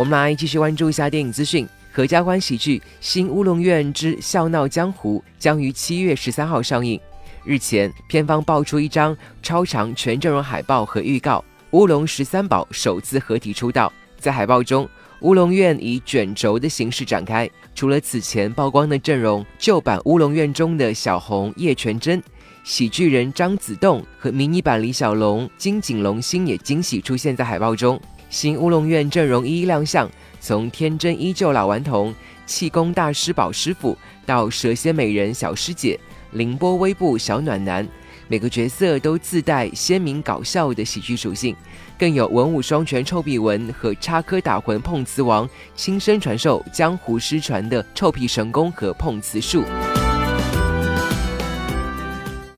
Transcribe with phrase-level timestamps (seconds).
[0.00, 1.68] 我们来继续关注一下电影资讯。
[1.92, 6.98] 合家欢喜剧《新乌龙院之笑闹江湖》将于七月十三号上映。
[7.44, 13.92] 日前，片方爆出一张超长全阵容海报和预告，乌龙十三宝首次合体出道。
[14.18, 14.88] 在海报中，
[15.20, 17.46] 乌龙院以卷轴的形式展开。
[17.74, 22.22] 除了此前曝光的阵容，旧版乌龙院中的小红叶全真、
[22.64, 28.00] 喜剧人张子栋和迷你版李小龙金井龙星也惊喜出现在海报中。
[28.30, 30.08] 新乌龙院阵容一一亮相。
[30.40, 32.14] 从天真依旧老顽童、
[32.46, 33.94] 气功大师宝师傅
[34.24, 37.86] 到蛇蝎美人小师姐、凌波微步小暖男，
[38.26, 41.54] 每个角色都自带鲜明搞笑的喜剧属性，
[41.98, 49.62] 更有文武双全臭屁文和插科打诨碰瓷王亲身传授江湖失传的臭屁神功和碰瓷术。